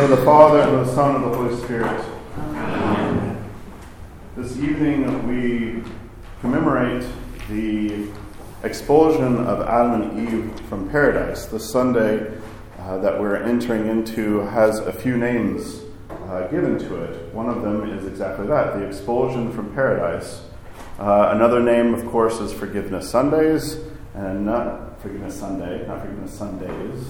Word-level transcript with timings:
name 0.00 0.12
of 0.12 0.18
the 0.20 0.24
Father, 0.24 0.60
and 0.60 0.76
of 0.76 0.86
the 0.86 0.94
Son, 0.94 1.16
and 1.16 1.24
of 1.24 1.32
the 1.32 1.36
Holy 1.36 1.56
Spirit. 1.56 2.04
Amen. 2.36 3.50
This 4.36 4.56
evening 4.56 5.26
we 5.26 5.82
commemorate 6.40 7.04
the 7.48 8.06
expulsion 8.62 9.38
of 9.38 9.60
Adam 9.62 10.02
and 10.02 10.28
Eve 10.28 10.60
from 10.68 10.88
paradise. 10.88 11.46
The 11.46 11.58
Sunday 11.58 12.32
uh, 12.78 12.98
that 12.98 13.20
we're 13.20 13.42
entering 13.42 13.88
into 13.88 14.38
has 14.42 14.78
a 14.78 14.92
few 14.92 15.16
names 15.16 15.80
uh, 16.28 16.46
given 16.46 16.78
to 16.78 17.02
it. 17.02 17.34
One 17.34 17.48
of 17.48 17.62
them 17.62 17.90
is 17.90 18.06
exactly 18.06 18.46
that 18.46 18.74
the 18.74 18.86
expulsion 18.86 19.52
from 19.52 19.74
paradise. 19.74 20.42
Uh, 21.00 21.30
another 21.32 21.60
name, 21.60 21.92
of 21.92 22.06
course, 22.06 22.38
is 22.38 22.52
Forgiveness 22.52 23.10
Sundays, 23.10 23.78
and 24.14 24.46
not 24.46 25.00
Forgiveness 25.02 25.40
Sunday, 25.40 25.84
not 25.88 26.02
Forgiveness 26.02 26.34
Sundays. 26.34 27.04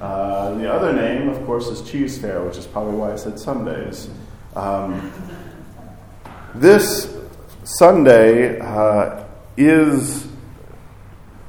Uh, 0.00 0.54
the 0.54 0.70
other 0.72 0.92
name, 0.92 1.28
of 1.28 1.44
course, 1.46 1.68
is 1.68 1.80
Cheesefare, 1.82 2.46
which 2.46 2.56
is 2.56 2.66
probably 2.66 2.96
why 2.96 3.12
I 3.12 3.16
said 3.16 3.38
Sundays. 3.38 4.10
Um, 4.56 5.12
this 6.54 7.16
Sunday 7.64 8.58
uh, 8.60 9.24
is 9.56 10.26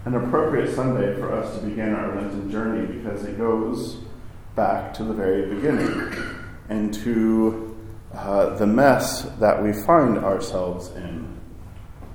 an 0.05 0.16
appropriate 0.16 0.73
Sunday 0.76 1.20
for 1.20 1.34
us 1.34 1.58
to 1.58 1.66
begin 1.66 1.94
our 1.94 2.16
Lenten 2.16 2.50
journey 2.52 2.86
because 2.86 3.23
it 3.23 3.38
goes 3.38 3.98
back 4.55 4.94
to 4.94 5.03
the 5.03 5.14
very 5.14 5.53
beginning 5.53 6.14
and 6.70 6.94
to 6.94 7.75
uh, 8.14 8.55
the 8.55 8.66
mess 8.66 9.23
that 9.39 9.62
we 9.62 9.73
find 9.73 10.17
ourselves 10.17 10.89
in. 10.95 11.27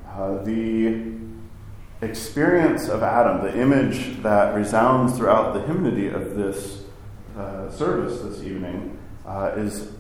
Uh, 0.09 0.43
the 0.43 1.19
experience 2.02 2.88
of 2.88 3.02
Adam, 3.02 3.42
the 3.42 3.60
image 3.60 4.22
that 4.22 4.54
resounds 4.54 5.16
throughout 5.16 5.52
the 5.52 5.60
hymnody 5.62 6.09
of 6.09 6.34
this 6.34 6.84
uh, 7.36 7.70
service 7.70 8.20
this 8.20 8.42
evening, 8.42 8.98
uh, 9.26 9.52
is 9.57 9.92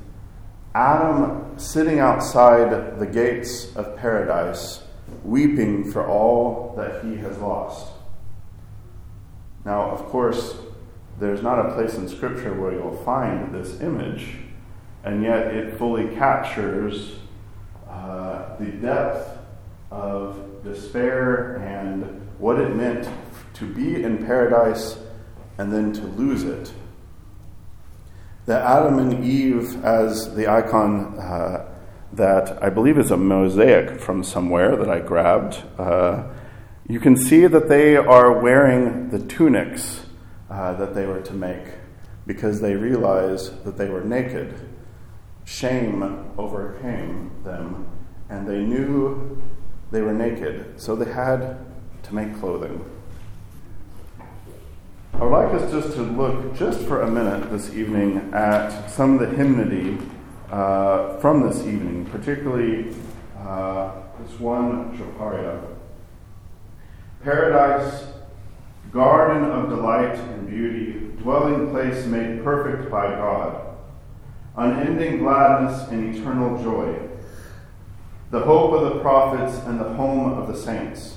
Adam 0.74 1.58
sitting 1.58 1.98
outside 1.98 2.98
the 2.98 3.06
gates 3.06 3.74
of 3.76 3.96
paradise, 3.96 4.82
weeping 5.24 5.90
for 5.90 6.06
all 6.06 6.74
that 6.76 7.04
he 7.04 7.16
has 7.16 7.36
lost. 7.38 7.92
Now, 9.64 9.90
of 9.90 10.06
course, 10.06 10.56
there's 11.18 11.42
not 11.42 11.58
a 11.58 11.74
place 11.74 11.94
in 11.94 12.08
Scripture 12.08 12.54
where 12.54 12.72
you'll 12.72 13.02
find 13.04 13.54
this 13.54 13.80
image, 13.80 14.36
and 15.04 15.22
yet 15.22 15.48
it 15.48 15.76
fully 15.76 16.14
captures 16.14 17.16
uh, 17.88 18.56
the 18.58 18.66
depth 18.66 19.39
of 19.90 20.62
despair 20.62 21.56
and 21.56 22.26
what 22.38 22.58
it 22.58 22.74
meant 22.74 23.08
to 23.54 23.66
be 23.66 24.02
in 24.02 24.24
paradise 24.24 24.98
and 25.58 25.72
then 25.72 25.92
to 25.92 26.02
lose 26.02 26.44
it. 26.44 26.72
That 28.46 28.62
Adam 28.62 28.98
and 28.98 29.24
Eve, 29.24 29.84
as 29.84 30.34
the 30.34 30.48
icon 30.48 31.18
uh, 31.18 31.66
that 32.12 32.62
I 32.62 32.70
believe 32.70 32.98
is 32.98 33.10
a 33.10 33.16
mosaic 33.16 34.00
from 34.00 34.24
somewhere 34.24 34.76
that 34.76 34.88
I 34.88 35.00
grabbed, 35.00 35.62
uh, 35.78 36.24
you 36.88 36.98
can 36.98 37.16
see 37.16 37.46
that 37.46 37.68
they 37.68 37.96
are 37.96 38.40
wearing 38.40 39.10
the 39.10 39.20
tunics 39.20 40.06
uh, 40.48 40.72
that 40.74 40.94
they 40.94 41.06
were 41.06 41.20
to 41.20 41.34
make 41.34 41.74
because 42.26 42.60
they 42.60 42.74
realized 42.74 43.64
that 43.64 43.76
they 43.76 43.88
were 43.88 44.02
naked. 44.02 44.68
Shame 45.44 46.32
overcame 46.36 47.30
them, 47.44 47.86
and 48.28 48.48
they 48.48 48.58
knew 48.58 49.40
they 49.90 50.00
were 50.00 50.12
naked, 50.12 50.80
so 50.80 50.94
they 50.94 51.10
had 51.10 51.58
to 52.04 52.14
make 52.14 52.38
clothing. 52.38 52.84
I 55.14 55.24
would 55.24 55.32
like 55.32 55.54
us 55.60 55.70
just 55.70 55.96
to 55.96 56.02
look 56.02 56.54
just 56.54 56.80
for 56.82 57.02
a 57.02 57.10
minute 57.10 57.50
this 57.50 57.74
evening 57.74 58.30
at 58.32 58.88
some 58.88 59.18
of 59.18 59.20
the 59.20 59.36
hymnody 59.36 59.98
uh, 60.50 61.18
from 61.18 61.46
this 61.46 61.58
evening, 61.66 62.06
particularly 62.06 62.94
uh, 63.38 63.92
this 64.20 64.38
one 64.40 64.96
Troparia. 64.96 65.60
Paradise, 67.22 68.06
garden 68.92 69.50
of 69.50 69.68
delight 69.68 70.16
and 70.16 70.48
beauty, 70.48 70.92
dwelling 71.22 71.70
place 71.70 72.06
made 72.06 72.42
perfect 72.42 72.90
by 72.90 73.08
God, 73.08 73.76
unending 74.56 75.18
gladness 75.18 75.88
and 75.88 76.14
eternal 76.14 76.62
joy, 76.62 77.09
the 78.30 78.40
hope 78.40 78.72
of 78.72 78.94
the 78.94 79.00
prophets 79.00 79.58
and 79.66 79.80
the 79.80 79.92
home 79.94 80.32
of 80.32 80.46
the 80.46 80.56
saints. 80.56 81.16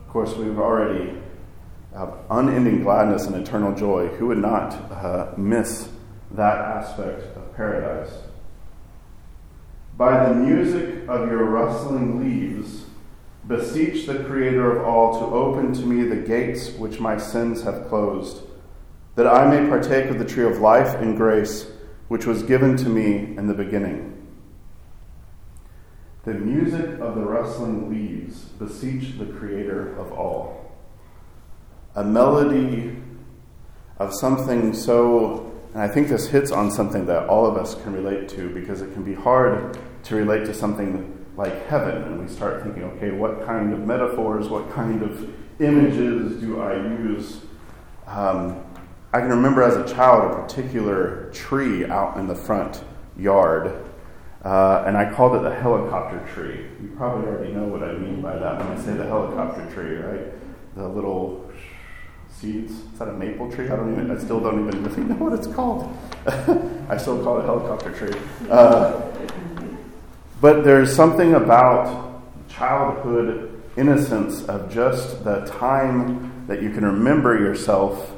Of 0.00 0.08
course, 0.12 0.34
we've 0.34 0.58
already 0.58 1.18
uh, 1.94 2.10
unending 2.30 2.82
gladness 2.82 3.26
and 3.26 3.36
eternal 3.36 3.74
joy. 3.74 4.08
Who 4.08 4.26
would 4.26 4.38
not 4.38 4.74
uh, 4.92 5.32
miss 5.38 5.88
that 6.32 6.58
aspect 6.58 7.34
of 7.36 7.54
paradise? 7.56 8.12
By 9.96 10.28
the 10.28 10.34
music 10.34 11.08
of 11.08 11.30
your 11.30 11.44
rustling 11.44 12.20
leaves, 12.20 12.84
beseech 13.46 14.06
the 14.06 14.24
Creator 14.24 14.78
of 14.78 14.86
all 14.86 15.18
to 15.18 15.24
open 15.34 15.72
to 15.74 15.86
me 15.86 16.04
the 16.04 16.16
gates 16.16 16.70
which 16.72 17.00
my 17.00 17.16
sins 17.16 17.62
have 17.62 17.88
closed, 17.88 18.42
that 19.14 19.26
I 19.26 19.48
may 19.48 19.68
partake 19.68 20.10
of 20.10 20.18
the 20.18 20.24
tree 20.24 20.44
of 20.44 20.58
life 20.58 20.94
and 20.94 21.16
grace 21.16 21.70
which 22.08 22.26
was 22.26 22.42
given 22.42 22.76
to 22.78 22.88
me 22.88 23.36
in 23.36 23.46
the 23.46 23.54
beginning. 23.54 24.11
The 26.24 26.34
music 26.34 27.00
of 27.00 27.16
the 27.16 27.22
rustling 27.22 27.90
leaves 27.90 28.44
beseech 28.44 29.18
the 29.18 29.26
Creator 29.26 29.96
of 29.96 30.12
all. 30.12 30.72
A 31.96 32.04
melody 32.04 32.96
of 33.98 34.14
something 34.14 34.72
so, 34.72 35.52
and 35.74 35.82
I 35.82 35.88
think 35.88 36.08
this 36.08 36.28
hits 36.28 36.52
on 36.52 36.70
something 36.70 37.06
that 37.06 37.28
all 37.28 37.44
of 37.44 37.56
us 37.56 37.74
can 37.82 37.92
relate 37.92 38.28
to 38.30 38.48
because 38.54 38.82
it 38.82 38.92
can 38.92 39.02
be 39.02 39.14
hard 39.14 39.76
to 40.04 40.14
relate 40.14 40.44
to 40.46 40.54
something 40.54 41.26
like 41.36 41.66
heaven. 41.66 42.02
And 42.04 42.20
we 42.20 42.28
start 42.28 42.62
thinking, 42.62 42.84
okay, 42.84 43.10
what 43.10 43.44
kind 43.44 43.72
of 43.72 43.80
metaphors, 43.80 44.48
what 44.48 44.70
kind 44.70 45.02
of 45.02 45.28
images 45.60 46.40
do 46.40 46.60
I 46.60 46.76
use? 46.76 47.40
Um, 48.06 48.64
I 49.12 49.18
can 49.18 49.28
remember 49.28 49.62
as 49.62 49.74
a 49.74 49.92
child 49.92 50.32
a 50.32 50.34
particular 50.36 51.30
tree 51.32 51.84
out 51.84 52.16
in 52.16 52.28
the 52.28 52.36
front 52.36 52.84
yard 53.16 53.84
uh, 54.44 54.84
and 54.86 54.96
I 54.96 55.12
called 55.12 55.36
it 55.36 55.42
the 55.42 55.54
helicopter 55.54 56.20
tree. 56.34 56.66
You 56.82 56.92
probably 56.96 57.28
already 57.28 57.52
know 57.52 57.64
what 57.64 57.82
I 57.82 57.92
mean 57.92 58.20
by 58.20 58.36
that 58.36 58.58
when 58.58 58.76
I 58.76 58.80
say 58.80 58.94
the 58.94 59.06
helicopter 59.06 59.70
tree, 59.72 59.96
right? 59.96 60.32
The 60.74 60.88
little 60.88 61.50
seeds. 62.28 62.72
Is 62.72 62.98
that 62.98 63.08
a 63.08 63.12
maple 63.12 63.50
tree? 63.52 63.66
I 63.66 63.76
don't 63.76 63.92
even. 63.92 64.10
I 64.10 64.18
still 64.18 64.40
don't 64.40 64.66
even 64.68 64.82
really 64.82 65.02
know 65.08 65.14
what 65.14 65.32
it's 65.32 65.46
called. 65.46 65.96
I 66.88 66.96
still 66.96 67.22
call 67.22 67.38
it 67.38 67.44
a 67.44 67.46
helicopter 67.46 67.92
tree. 67.92 68.20
Uh, 68.50 69.00
but 70.40 70.64
there's 70.64 70.94
something 70.94 71.34
about 71.34 72.20
childhood 72.48 73.62
innocence 73.76 74.42
of 74.44 74.72
just 74.72 75.22
the 75.24 75.44
time 75.46 76.44
that 76.48 76.60
you 76.60 76.70
can 76.70 76.84
remember 76.84 77.38
yourself 77.38 78.12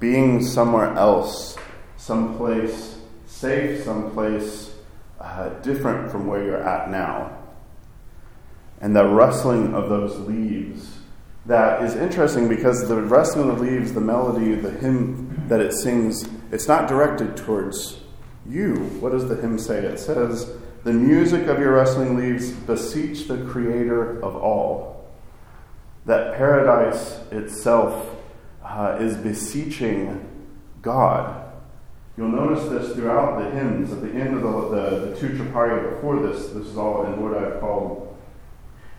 being 0.00 0.44
somewhere 0.44 0.92
else, 0.94 1.56
someplace 1.96 2.98
safe, 3.26 3.84
someplace 3.84 4.67
uh, 5.20 5.48
different 5.60 6.10
from 6.10 6.26
where 6.26 6.44
you're 6.44 6.62
at 6.62 6.90
now. 6.90 7.36
And 8.80 8.94
the 8.94 9.04
rustling 9.04 9.74
of 9.74 9.88
those 9.88 10.16
leaves 10.18 10.98
that 11.48 11.82
is 11.82 11.96
interesting 11.96 12.46
because 12.46 12.88
the 12.88 13.00
rustling 13.00 13.48
of 13.48 13.56
the 13.56 13.64
leaves, 13.64 13.94
the 13.94 14.00
melody, 14.00 14.54
the 14.54 14.70
hymn 14.70 15.44
that 15.48 15.60
it 15.60 15.72
sings, 15.72 16.28
it's 16.52 16.68
not 16.68 16.88
directed 16.88 17.38
towards 17.38 18.00
you. 18.46 18.74
What 19.00 19.12
does 19.12 19.28
the 19.28 19.36
hymn 19.36 19.58
say? 19.58 19.78
It 19.78 19.98
says, 19.98 20.52
The 20.84 20.92
music 20.92 21.46
of 21.46 21.58
your 21.58 21.72
rustling 21.72 22.16
leaves 22.16 22.50
beseech 22.50 23.28
the 23.28 23.38
Creator 23.46 24.22
of 24.22 24.36
all. 24.36 25.08
That 26.04 26.36
paradise 26.36 27.18
itself 27.30 28.14
uh, 28.62 28.98
is 29.00 29.16
beseeching 29.16 30.28
God 30.82 31.47
You'll 32.18 32.28
notice 32.28 32.68
this 32.68 32.96
throughout 32.96 33.38
the 33.38 33.48
hymns 33.52 33.92
at 33.92 34.02
the 34.02 34.10
end 34.10 34.34
of 34.34 34.42
the, 34.42 34.50
the, 34.50 35.06
the 35.06 35.16
two 35.16 35.28
Troparia 35.28 35.94
before 35.94 36.20
this. 36.20 36.48
This 36.48 36.66
is 36.66 36.76
all 36.76 37.06
in 37.06 37.22
what 37.22 37.38
I've 37.38 37.60
called 37.60 38.08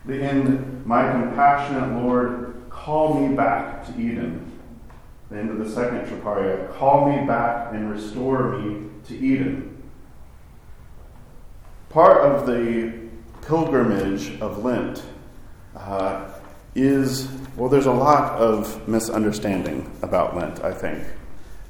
the 0.06 0.24
end, 0.24 0.86
My 0.86 1.12
compassionate 1.12 2.02
Lord, 2.02 2.64
call 2.70 3.20
me 3.20 3.36
back 3.36 3.86
to 3.86 3.92
Eden. 4.00 4.52
The 5.30 5.38
end 5.38 5.52
of 5.52 5.60
the 5.60 5.70
second 5.70 6.08
Troparia, 6.08 6.74
call 6.76 7.10
me 7.10 7.28
back 7.28 7.74
and 7.74 7.92
restore 7.92 8.58
me 8.58 8.90
to 9.08 9.18
Eden. 9.18 9.84
Part 11.90 12.22
of 12.22 12.48
the 12.48 12.94
pilgrimage 13.42 14.40
of 14.40 14.64
Lent 14.64 15.04
uh, 15.76 16.30
is, 16.74 17.28
well, 17.56 17.70
there's 17.70 17.86
a 17.86 17.92
lot 17.92 18.40
of 18.40 18.88
misunderstanding 18.88 19.92
about 20.02 20.36
Lent, 20.36 20.64
I 20.64 20.74
think. 20.74 21.04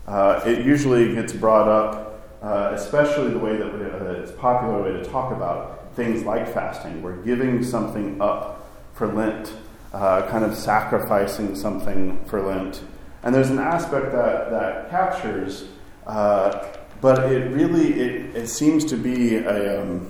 Uh, 0.10 0.42
it 0.44 0.66
usually 0.66 1.14
gets 1.14 1.34
brought 1.34 1.68
up, 1.68 2.20
uh, 2.42 2.72
especially 2.74 3.30
the 3.30 3.38
way 3.38 3.56
that 3.58 3.68
uh, 3.68 4.22
it's 4.22 4.32
popular 4.32 4.82
way 4.82 4.92
to 4.92 5.06
talk 5.06 5.32
about 5.32 5.94
things 5.96 6.24
like 6.24 6.52
fasting. 6.52 7.04
We're 7.04 7.22
giving 7.22 7.64
something 7.64 8.20
up 8.20 8.68
for 8.94 9.06
Lent, 9.06 9.54
uh, 9.94 10.24
kind 10.24 10.44
of 10.44 10.56
sacrificing 10.56 11.56
something 11.56 12.26
for 12.26 12.42
Lent. 12.42 12.82
And 13.22 13.36
there's 13.36 13.52
an 13.52 13.60
aspect 13.60 14.12
that, 14.12 14.50
that 14.50 14.90
captures 14.90 15.66
Uh, 16.10 16.66
but 17.02 17.32
it 17.32 17.52
really 17.52 17.94
it, 17.94 18.36
it 18.36 18.48
seems 18.48 18.84
to 18.86 18.98
be 18.98 19.36
a, 19.36 19.82
um, 19.82 20.08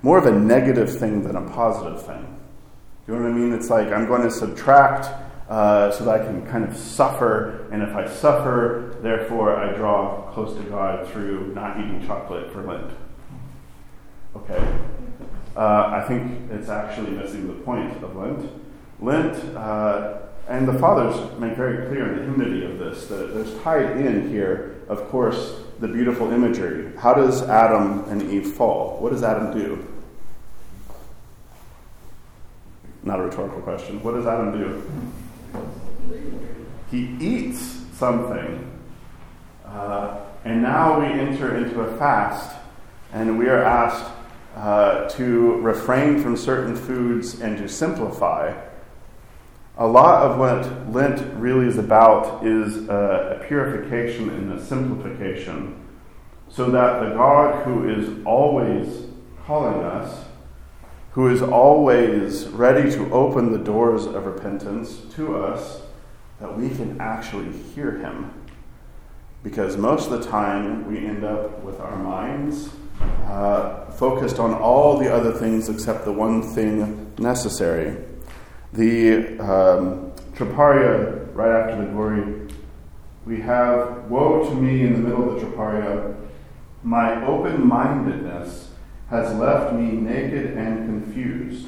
more 0.00 0.16
of 0.16 0.26
a 0.26 0.32
negative 0.32 0.98
thing 0.98 1.22
than 1.22 1.36
a 1.36 1.50
positive 1.50 2.04
thing. 2.04 2.24
Do 3.06 3.12
you 3.12 3.18
know 3.18 3.24
what 3.24 3.30
I 3.30 3.38
mean? 3.38 3.52
It's 3.52 3.68
like 3.68 3.88
I'm 3.92 4.06
going 4.06 4.22
to 4.22 4.30
subtract 4.30 5.08
uh, 5.48 5.90
so 5.90 6.04
that 6.04 6.20
I 6.20 6.24
can 6.24 6.46
kind 6.46 6.64
of 6.64 6.76
suffer, 6.76 7.68
and 7.70 7.82
if 7.82 7.94
I 7.94 8.08
suffer, 8.08 8.96
therefore 9.02 9.56
I 9.56 9.74
draw 9.74 10.30
close 10.32 10.56
to 10.56 10.62
God 10.64 11.06
through 11.08 11.52
not 11.54 11.78
eating 11.78 12.04
chocolate 12.06 12.52
for 12.52 12.62
Lent. 12.62 12.90
Okay? 14.36 14.78
Uh, 15.56 16.00
I 16.02 16.04
think 16.08 16.50
it's 16.50 16.68
actually 16.68 17.10
missing 17.10 17.46
the 17.46 17.62
point 17.62 18.02
of 18.02 18.16
Lent. 18.16 18.50
Lent, 19.00 19.56
uh, 19.56 20.18
and 20.48 20.66
the 20.66 20.78
fathers 20.78 21.38
make 21.38 21.56
very 21.56 21.86
clear 21.88 22.12
in 22.12 22.18
the 22.18 22.22
hymnody 22.24 22.64
of 22.64 22.78
this 22.78 23.06
that 23.06 23.34
there's 23.34 23.54
tied 23.62 23.98
in 23.98 24.28
here, 24.28 24.82
of 24.88 25.08
course, 25.08 25.60
the 25.80 25.88
beautiful 25.88 26.32
imagery. 26.32 26.92
How 26.96 27.14
does 27.14 27.42
Adam 27.42 28.04
and 28.08 28.22
Eve 28.30 28.52
fall? 28.52 28.98
What 29.00 29.12
does 29.12 29.22
Adam 29.22 29.52
do? 29.52 29.86
Not 33.02 33.20
a 33.20 33.24
rhetorical 33.24 33.60
question. 33.60 34.02
What 34.02 34.14
does 34.14 34.26
Adam 34.26 34.52
do? 34.52 34.82
He 36.90 37.16
eats 37.20 37.58
something. 37.92 38.70
Uh, 39.64 40.20
and 40.44 40.62
now 40.62 41.00
we 41.00 41.06
enter 41.06 41.56
into 41.56 41.80
a 41.80 41.96
fast, 41.96 42.56
and 43.12 43.38
we 43.38 43.48
are 43.48 43.62
asked 43.62 44.12
uh, 44.56 45.08
to 45.10 45.60
refrain 45.60 46.22
from 46.22 46.36
certain 46.36 46.76
foods 46.76 47.40
and 47.40 47.58
to 47.58 47.68
simplify. 47.68 48.54
A 49.78 49.86
lot 49.86 50.22
of 50.22 50.38
what 50.38 50.92
Lent 50.92 51.34
really 51.34 51.66
is 51.66 51.78
about 51.78 52.46
is 52.46 52.88
a, 52.88 53.40
a 53.40 53.46
purification 53.46 54.30
and 54.30 54.52
a 54.52 54.64
simplification, 54.64 55.74
so 56.48 56.70
that 56.70 57.00
the 57.00 57.14
God 57.14 57.64
who 57.64 57.88
is 57.88 58.24
always 58.24 59.06
calling 59.46 59.82
us 59.82 60.24
who 61.14 61.28
is 61.28 61.40
always 61.40 62.48
ready 62.48 62.90
to 62.90 63.08
open 63.12 63.52
the 63.52 63.58
doors 63.58 64.04
of 64.04 64.26
repentance 64.26 65.02
to 65.14 65.36
us, 65.36 65.80
that 66.40 66.56
we 66.56 66.68
can 66.68 67.00
actually 67.00 67.52
hear 67.74 67.98
him. 67.98 68.32
Because 69.42 69.76
most 69.76 70.10
of 70.10 70.22
the 70.22 70.30
time 70.30 70.86
we 70.90 70.98
end 70.98 71.24
up 71.24 71.62
with 71.62 71.78
our 71.80 71.96
minds 71.96 72.70
uh, 73.26 73.90
focused 73.92 74.38
on 74.38 74.54
all 74.54 74.98
the 74.98 75.12
other 75.12 75.32
things 75.32 75.68
except 75.68 76.04
the 76.04 76.12
one 76.12 76.42
thing 76.42 77.12
necessary. 77.18 77.96
The 78.72 79.38
um, 79.38 80.12
Troparia, 80.34 81.34
right 81.34 81.50
after 81.50 81.84
the 81.84 81.90
glory, 81.92 82.48
we 83.24 83.40
have 83.40 84.04
Woe 84.10 84.48
to 84.48 84.54
me 84.54 84.82
in 84.82 84.94
the 84.94 84.98
middle 84.98 85.34
of 85.34 85.40
the 85.40 85.46
Troparia, 85.46 86.16
my 86.82 87.24
open 87.24 87.66
mindedness 87.66 88.70
has 89.08 89.34
left 89.36 89.74
me 89.74 89.92
naked 89.92 90.56
and 90.56 90.86
confused. 90.86 91.66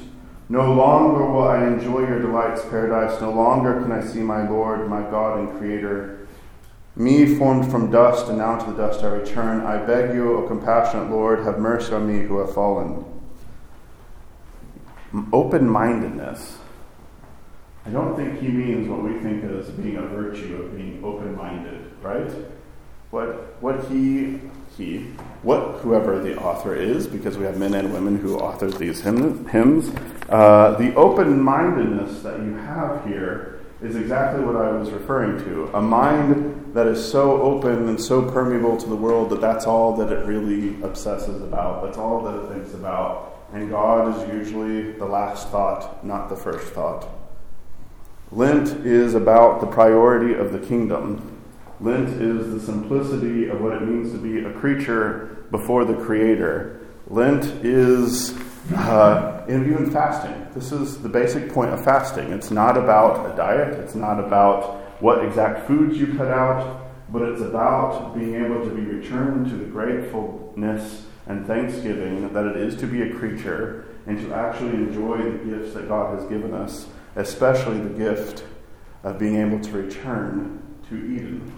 No 0.49 0.73
longer 0.73 1.25
will 1.25 1.47
I 1.47 1.65
enjoy 1.65 2.07
your 2.07 2.21
delights, 2.21 2.61
paradise. 2.63 3.19
No 3.19 3.31
longer 3.31 3.81
can 3.81 3.91
I 3.91 4.01
see 4.01 4.19
my 4.19 4.47
Lord, 4.47 4.89
my 4.89 5.01
God 5.01 5.39
and 5.39 5.57
Creator. 5.59 6.27
Me 6.95 7.35
formed 7.35 7.69
from 7.69 7.91
dust, 7.91 8.27
and 8.29 8.37
now 8.37 8.57
to 8.57 8.71
the 8.71 8.77
dust 8.77 9.03
I 9.03 9.07
return. 9.07 9.65
I 9.65 9.77
beg 9.85 10.15
you, 10.15 10.37
O 10.37 10.47
compassionate 10.47 11.11
Lord, 11.11 11.43
have 11.43 11.59
mercy 11.59 11.93
on 11.93 12.07
me 12.07 12.25
who 12.25 12.39
have 12.39 12.53
fallen. 12.53 13.03
Open 15.33 15.69
mindedness. 15.69 16.57
I 17.85 17.89
don't 17.89 18.15
think 18.15 18.39
he 18.39 18.47
means 18.47 18.87
what 18.89 19.03
we 19.03 19.19
think 19.19 19.43
as 19.43 19.69
being 19.71 19.97
a 19.97 20.01
virtue 20.01 20.61
of 20.61 20.75
being 20.75 21.03
open 21.03 21.35
minded, 21.35 21.91
right? 22.01 22.31
What, 23.11 23.61
what 23.61 23.85
he 23.89 24.41
he, 24.77 24.99
what 25.41 25.79
whoever 25.79 26.19
the 26.19 26.37
author 26.37 26.75
is, 26.75 27.07
because 27.07 27.37
we 27.37 27.45
have 27.45 27.57
men 27.57 27.73
and 27.73 27.91
women 27.91 28.19
who 28.19 28.37
authored 28.37 28.77
these 28.77 29.01
hymns. 29.01 29.91
Uh, 30.29 30.75
the 30.77 30.93
open 30.95 31.41
mindedness 31.41 32.21
that 32.21 32.39
you 32.39 32.53
have 32.55 33.05
here 33.05 33.61
is 33.81 33.95
exactly 33.95 34.43
what 34.43 34.55
I 34.55 34.71
was 34.71 34.91
referring 34.91 35.37
to. 35.45 35.69
A 35.73 35.81
mind 35.81 36.73
that 36.73 36.87
is 36.87 37.03
so 37.03 37.41
open 37.41 37.87
and 37.87 38.01
so 38.01 38.29
permeable 38.29 38.75
to 38.77 38.87
the 38.87 38.95
world 38.95 39.29
that 39.29 39.39
that's 39.39 39.65
all 39.65 39.95
that 39.97 40.11
it 40.11 40.25
really 40.25 40.81
obsesses 40.83 41.41
about, 41.41 41.83
that's 41.83 41.97
all 41.97 42.21
that 42.23 42.43
it 42.43 42.53
thinks 42.53 42.73
about. 42.73 43.35
And 43.53 43.69
God 43.69 44.17
is 44.17 44.33
usually 44.33 44.91
the 44.91 45.05
last 45.05 45.47
thought, 45.49 46.03
not 46.03 46.27
the 46.27 46.35
first 46.35 46.73
thought. 46.73 47.07
Lent 48.31 48.85
is 48.85 49.15
about 49.15 49.61
the 49.61 49.67
priority 49.67 50.33
of 50.33 50.51
the 50.51 50.59
kingdom. 50.59 51.41
Lent 51.79 52.09
is 52.21 52.51
the 52.51 52.59
simplicity 52.59 53.47
of 53.47 53.61
what 53.61 53.73
it 53.73 53.83
means 53.83 54.11
to 54.11 54.17
be 54.17 54.43
a 54.43 54.51
creature 54.51 55.45
before 55.51 55.85
the 55.85 55.95
Creator. 55.95 56.81
Lent 57.07 57.45
is 57.63 58.37
uh, 58.75 59.43
even 59.47 59.89
fasting. 59.91 60.47
This 60.53 60.71
is 60.71 61.01
the 61.01 61.09
basic 61.09 61.51
point 61.51 61.71
of 61.71 61.83
fasting. 61.83 62.31
It's 62.31 62.51
not 62.51 62.77
about 62.77 63.31
a 63.31 63.35
diet, 63.35 63.73
it's 63.79 63.95
not 63.95 64.19
about 64.19 65.01
what 65.01 65.23
exact 65.23 65.67
foods 65.67 65.97
you 65.97 66.15
cut 66.17 66.27
out, 66.27 66.87
but 67.09 67.21
it's 67.21 67.41
about 67.41 68.15
being 68.15 68.35
able 68.35 68.63
to 68.63 68.69
be 68.69 68.81
returned 68.81 69.49
to 69.49 69.55
the 69.55 69.65
gratefulness 69.65 71.05
and 71.27 71.45
thanksgiving 71.45 72.33
that 72.33 72.45
it 72.45 72.57
is 72.57 72.75
to 72.77 72.87
be 72.87 73.01
a 73.03 73.13
creature 73.13 73.85
and 74.05 74.19
to 74.19 74.33
actually 74.33 74.73
enjoy 74.73 75.17
the 75.17 75.37
gifts 75.45 75.73
that 75.73 75.87
God 75.87 76.17
has 76.17 76.27
given 76.29 76.53
us, 76.53 76.87
especially 77.15 77.79
the 77.79 77.89
gift 77.89 78.43
of 79.03 79.19
being 79.19 79.35
able 79.35 79.59
to 79.59 79.71
return 79.71 80.61
to 80.89 80.95
Eden. 80.95 81.53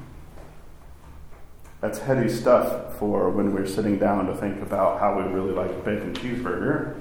That's 1.82 2.00
heady 2.00 2.28
stuff 2.28 2.98
for 3.00 3.30
when 3.30 3.54
we're 3.54 3.66
sitting 3.66 3.98
down 3.98 4.26
to 4.28 4.36
think 4.36 4.62
about 4.62 5.00
how 5.00 5.18
we 5.18 5.24
really 5.32 5.54
like 5.54 5.72
a 5.72 5.80
bacon 5.80 6.14
cheeseburger. 6.14 7.00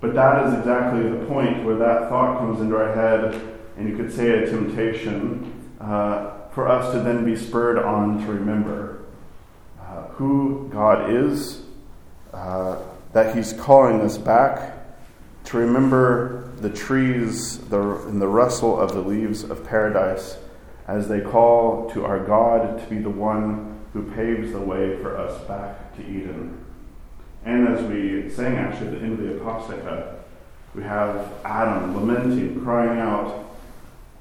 But 0.00 0.14
that 0.14 0.46
is 0.46 0.54
exactly 0.54 1.08
the 1.08 1.24
point 1.26 1.64
where 1.64 1.76
that 1.76 2.08
thought 2.08 2.38
comes 2.38 2.60
into 2.60 2.76
our 2.76 2.94
head, 2.94 3.40
and 3.76 3.88
you 3.88 3.96
could 3.96 4.12
say 4.12 4.30
a 4.30 4.46
temptation 4.50 5.70
uh, 5.80 6.48
for 6.54 6.66
us 6.66 6.92
to 6.94 7.00
then 7.00 7.24
be 7.24 7.36
spurred 7.36 7.78
on 7.78 8.24
to 8.24 8.32
remember 8.32 9.04
uh, 9.80 10.04
who 10.08 10.68
God 10.72 11.10
is, 11.10 11.62
uh, 12.32 12.78
that 13.12 13.36
He's 13.36 13.52
calling 13.52 14.00
us 14.00 14.16
back, 14.16 14.78
to 15.44 15.58
remember 15.58 16.50
the 16.60 16.70
trees 16.70 17.58
the, 17.58 17.80
and 18.06 18.20
the 18.20 18.28
rustle 18.28 18.80
of 18.80 18.92
the 18.92 19.00
leaves 19.00 19.44
of 19.44 19.64
paradise 19.66 20.38
as 20.86 21.08
they 21.08 21.20
call 21.20 21.88
to 21.90 22.04
our 22.04 22.20
God 22.20 22.80
to 22.80 22.86
be 22.86 22.98
the 22.98 23.10
one 23.10 23.80
who 23.92 24.10
paves 24.12 24.52
the 24.52 24.60
way 24.60 25.00
for 25.00 25.16
us 25.16 25.40
back 25.46 25.94
to 25.96 26.02
Eden. 26.02 26.64
And 27.44 27.68
as 27.68 27.82
we 27.84 28.30
sang 28.30 28.56
actually 28.56 28.88
at 28.88 28.92
the 28.94 29.00
end 29.00 29.18
of 29.18 29.26
the 29.26 29.40
Aposticha, 29.40 30.16
we 30.74 30.82
have 30.82 31.32
Adam 31.44 31.94
lamenting, 31.94 32.62
crying 32.62 32.98
out, 32.98 33.44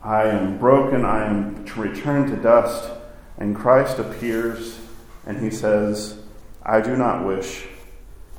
I 0.03 0.23
am 0.23 0.57
broken, 0.57 1.05
I 1.05 1.25
am 1.25 1.63
to 1.65 1.81
return 1.81 2.29
to 2.29 2.35
dust. 2.35 2.91
And 3.37 3.55
Christ 3.55 3.99
appears 3.99 4.79
and 5.25 5.39
he 5.39 5.49
says, 5.49 6.21
I 6.63 6.81
do 6.81 6.95
not 6.95 7.25
wish 7.25 7.67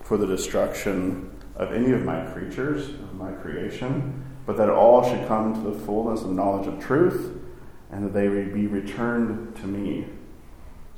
for 0.03 0.17
the 0.17 0.27
destruction 0.27 1.31
of 1.57 1.73
any 1.73 1.93
of 1.93 2.05
my 2.05 2.25
creatures, 2.33 2.89
of 2.91 3.15
my 3.15 3.33
creation, 3.33 4.25
but 4.47 4.57
that 4.57 4.69
all 4.69 5.09
should 5.09 5.27
come 5.29 5.55
to 5.55 5.71
the 5.71 5.79
fullness 5.87 6.23
of 6.23 6.31
knowledge 6.31 6.67
of 6.67 6.81
truth 6.81 7.39
and 7.93 8.05
that 8.05 8.15
they 8.15 8.27
may 8.27 8.45
be 8.45 8.67
returned 8.67 9.55
to 9.57 9.67
me. 9.67 10.07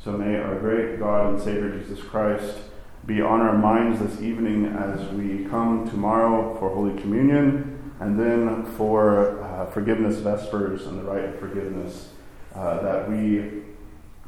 So 0.03 0.13
may 0.13 0.37
our 0.37 0.59
great 0.59 0.99
God 0.99 1.35
and 1.35 1.43
Savior 1.43 1.77
Jesus 1.79 2.03
Christ 2.03 2.57
be 3.05 3.21
on 3.21 3.41
our 3.41 3.57
minds 3.59 4.01
this 4.01 4.23
evening 4.23 4.67
as 4.67 5.07
we 5.13 5.45
come 5.47 5.89
tomorrow 5.91 6.57
for 6.59 6.71
Holy 6.71 6.99
Communion 7.01 7.93
and 8.01 8.19
then 8.19 8.65
for 8.77 9.43
uh, 9.43 9.67
forgiveness 9.67 10.17
vespers 10.17 10.87
and 10.87 10.99
the 10.99 11.03
rite 11.03 11.25
of 11.25 11.39
forgiveness, 11.39 12.11
uh, 12.55 12.81
that 12.83 13.11
we 13.11 13.63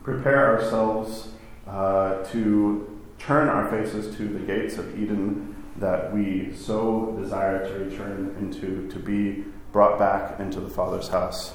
prepare 0.03 0.59
ourselves 0.59 1.29
uh, 1.67 2.23
to 2.25 3.01
turn 3.19 3.49
our 3.49 3.69
faces 3.71 4.15
to 4.17 4.29
the 4.29 4.41
gates 4.41 4.79
of 4.79 4.99
Eden 4.99 5.55
that 5.79 6.13
we 6.13 6.55
so 6.55 7.17
desire 7.21 7.67
to 7.67 7.85
return 7.85 8.35
into, 8.39 8.89
to 8.91 8.99
be 8.99 9.45
brought 9.73 9.99
back 9.99 10.41
into 10.41 10.61
the 10.61 10.71
Father's 10.71 11.09
house. 11.09 11.55